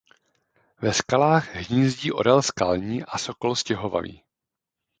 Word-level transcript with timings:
Ve 0.81 0.93
skalách 0.93 1.53
hnízdí 1.55 2.11
orel 2.11 2.41
skalní 2.41 3.03
a 3.03 3.17
sokol 3.17 3.55
stěhovavý. 3.55 4.23